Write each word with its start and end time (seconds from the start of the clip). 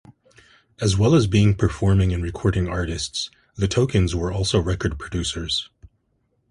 As 0.79 0.97
well 0.97 1.13
as 1.13 1.27
being 1.27 1.53
performing 1.53 2.11
and 2.11 2.23
recording 2.23 2.67
artists 2.67 3.29
The 3.55 3.67
Tokens 3.67 4.15
were 4.15 4.31
also 4.31 4.57
record 4.59 4.97
producers. 4.97 5.69